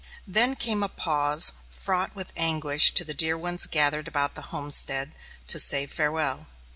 Then 0.25 0.55
came 0.55 0.81
a 0.81 0.89
pause 0.89 1.51
fraught 1.69 2.15
with 2.15 2.33
anguish 2.35 2.91
to 2.95 3.05
the 3.05 3.13
dear 3.13 3.37
ones 3.37 3.67
gathered 3.67 4.07
about 4.07 4.33
the 4.33 4.41
homestead 4.49 5.11
to 5.45 5.59
say 5.59 5.85
farewell. 5.85 6.47